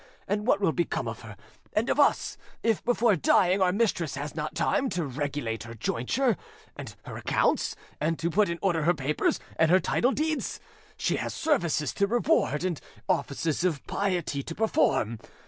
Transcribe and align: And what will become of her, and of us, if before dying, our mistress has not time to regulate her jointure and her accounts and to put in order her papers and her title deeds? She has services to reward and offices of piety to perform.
And 0.27 0.47
what 0.47 0.59
will 0.59 0.71
become 0.71 1.07
of 1.07 1.21
her, 1.21 1.37
and 1.73 1.87
of 1.87 1.99
us, 1.99 2.35
if 2.63 2.83
before 2.83 3.15
dying, 3.15 3.61
our 3.61 3.71
mistress 3.71 4.15
has 4.15 4.33
not 4.33 4.55
time 4.55 4.89
to 4.89 5.05
regulate 5.05 5.61
her 5.61 5.75
jointure 5.75 6.37
and 6.75 6.95
her 7.05 7.17
accounts 7.17 7.75
and 7.99 8.17
to 8.17 8.31
put 8.31 8.49
in 8.49 8.57
order 8.63 8.81
her 8.81 8.95
papers 8.95 9.39
and 9.57 9.69
her 9.69 9.79
title 9.79 10.11
deeds? 10.11 10.59
She 10.97 11.17
has 11.17 11.35
services 11.35 11.93
to 11.93 12.07
reward 12.07 12.63
and 12.63 12.81
offices 13.07 13.63
of 13.63 13.85
piety 13.85 14.41
to 14.41 14.55
perform. 14.55 15.19